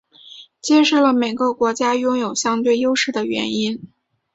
[0.63, 3.83] 揭示了每个国家拥有相对优势的原因。